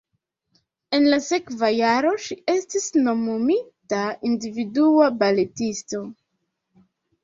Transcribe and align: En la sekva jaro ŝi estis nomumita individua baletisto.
En 0.97 1.05
la 1.13 1.19
sekva 1.25 1.69
jaro 1.75 2.15
ŝi 2.25 2.39
estis 2.55 2.89
nomumita 3.05 4.03
individua 4.35 5.15
baletisto. 5.25 6.07